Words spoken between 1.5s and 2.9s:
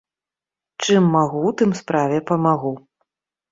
тым справе памагу.